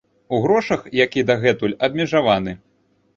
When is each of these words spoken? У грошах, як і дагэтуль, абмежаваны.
У 0.27 0.37
грошах, 0.45 0.87
як 0.99 1.17
і 1.21 1.23
дагэтуль, 1.31 1.75
абмежаваны. 1.89 2.57